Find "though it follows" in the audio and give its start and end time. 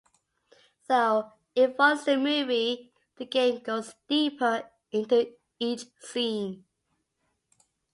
0.89-2.05